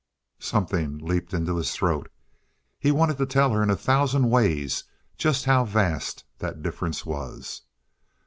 Something 0.39 0.97
leaped 0.97 1.31
into 1.31 1.57
his 1.57 1.73
throat. 1.75 2.11
He 2.79 2.89
wanted 2.91 3.19
to 3.19 3.27
tell 3.27 3.51
her 3.51 3.61
in 3.61 3.69
a 3.69 3.75
thousand 3.75 4.31
ways 4.31 4.85
just 5.15 5.45
how 5.45 5.63
vast 5.63 6.23
that 6.39 6.63
difference 6.63 7.05
was. 7.05 7.61